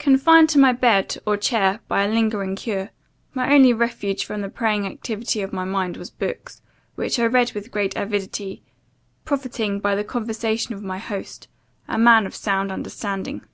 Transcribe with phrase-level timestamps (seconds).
[0.00, 2.90] "Confined to my bed, or chair, by a lingering cure,
[3.34, 6.60] my only refuge from the preying activity of my mind, was books,
[6.96, 8.64] which I read with great avidity,
[9.24, 11.46] profiting by the conversation of my host,
[11.86, 13.46] a man of sound understanding.